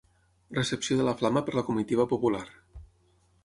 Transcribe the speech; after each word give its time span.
Recepció 0.57 0.97
de 1.01 1.05
la 1.07 1.13
Flama 1.21 1.45
per 1.49 1.55
la 1.59 1.65
comitiva 1.69 2.09
popular. 2.15 2.45